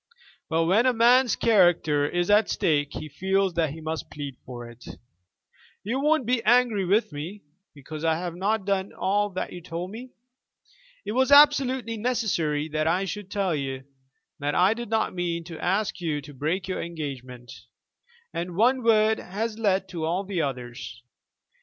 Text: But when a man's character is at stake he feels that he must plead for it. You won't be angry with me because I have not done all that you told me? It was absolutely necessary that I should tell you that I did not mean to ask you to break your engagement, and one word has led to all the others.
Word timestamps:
But 0.49 0.65
when 0.65 0.87
a 0.87 0.93
man's 0.93 1.35
character 1.35 2.09
is 2.09 2.31
at 2.31 2.49
stake 2.49 2.93
he 2.93 3.07
feels 3.07 3.53
that 3.53 3.69
he 3.69 3.81
must 3.81 4.09
plead 4.09 4.35
for 4.47 4.67
it. 4.67 4.83
You 5.83 5.99
won't 5.99 6.25
be 6.25 6.43
angry 6.43 6.83
with 6.85 7.11
me 7.13 7.43
because 7.75 8.03
I 8.03 8.15
have 8.15 8.33
not 8.33 8.65
done 8.65 8.93
all 8.93 9.29
that 9.33 9.53
you 9.53 9.61
told 9.61 9.91
me? 9.91 10.09
It 11.05 11.11
was 11.11 11.31
absolutely 11.31 11.97
necessary 11.97 12.67
that 12.69 12.87
I 12.87 13.05
should 13.05 13.29
tell 13.29 13.53
you 13.53 13.83
that 14.39 14.55
I 14.55 14.73
did 14.73 14.89
not 14.89 15.13
mean 15.13 15.43
to 15.43 15.63
ask 15.63 16.01
you 16.01 16.19
to 16.21 16.33
break 16.33 16.67
your 16.67 16.81
engagement, 16.81 17.51
and 18.33 18.55
one 18.55 18.81
word 18.81 19.19
has 19.19 19.59
led 19.59 19.87
to 19.89 20.03
all 20.03 20.23
the 20.23 20.41
others. 20.41 21.03